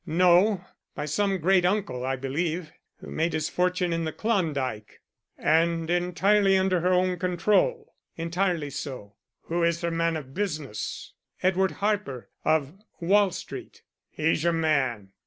"No, 0.07 0.65
by 0.95 1.05
some 1.05 1.37
great 1.37 1.63
uncle, 1.63 2.03
I 2.03 2.15
believe, 2.15 2.71
who 3.01 3.11
made 3.11 3.33
his 3.33 3.49
fortune 3.49 3.93
in 3.93 4.03
the 4.03 4.11
Klondike." 4.11 4.99
"And 5.37 5.91
entirely 5.91 6.57
under 6.57 6.79
her 6.79 6.91
own 6.91 7.19
control?" 7.19 7.93
"Entirely 8.15 8.71
so." 8.71 9.13
"Who 9.43 9.61
is 9.63 9.81
her 9.81 9.91
man 9.91 10.17
of 10.17 10.33
business?" 10.33 11.13
"Edward 11.43 11.69
Harper, 11.85 12.31
of 12.43 12.73
Wall 12.99 13.29
Street." 13.29 13.83
"He's 14.09 14.43
your 14.43 14.53
man. 14.53 15.11